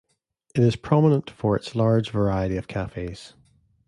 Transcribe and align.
It 0.55 0.63
is 0.63 0.75
prominent 0.75 1.29
for 1.29 1.55
its 1.55 1.75
large 1.75 2.09
variety 2.09 2.57
of 2.57 2.67
cafes. 2.67 3.35